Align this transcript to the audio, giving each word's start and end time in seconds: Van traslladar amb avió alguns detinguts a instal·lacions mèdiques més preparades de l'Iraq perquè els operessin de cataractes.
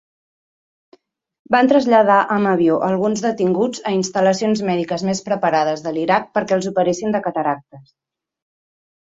Van 1.55 1.67
traslladar 1.71 2.15
amb 2.35 2.49
avió 2.51 2.77
alguns 2.87 3.21
detinguts 3.25 3.83
a 3.91 3.93
instal·lacions 3.99 4.65
mèdiques 4.71 5.05
més 5.11 5.23
preparades 5.29 5.85
de 5.85 5.95
l'Iraq 5.99 6.27
perquè 6.41 6.59
els 6.59 6.73
operessin 6.73 7.15
de 7.19 7.23
cataractes. 7.29 7.95